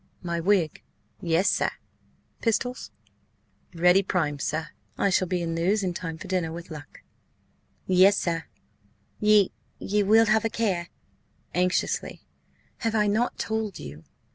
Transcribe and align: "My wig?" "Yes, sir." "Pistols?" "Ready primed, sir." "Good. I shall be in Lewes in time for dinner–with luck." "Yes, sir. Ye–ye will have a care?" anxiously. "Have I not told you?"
"My 0.23 0.39
wig?" 0.39 0.81
"Yes, 1.21 1.47
sir." 1.47 1.69
"Pistols?" 2.41 2.89
"Ready 3.75 4.01
primed, 4.01 4.41
sir." 4.41 4.69
"Good. 4.97 5.03
I 5.03 5.09
shall 5.11 5.27
be 5.27 5.43
in 5.43 5.53
Lewes 5.55 5.83
in 5.83 5.93
time 5.93 6.17
for 6.17 6.27
dinner–with 6.27 6.71
luck." 6.71 7.03
"Yes, 7.85 8.17
sir. 8.17 8.45
Ye–ye 9.19 10.01
will 10.01 10.25
have 10.25 10.43
a 10.43 10.49
care?" 10.49 10.87
anxiously. 11.53 12.23
"Have 12.79 12.95
I 12.95 13.05
not 13.05 13.37
told 13.37 13.77
you?" 13.77 14.03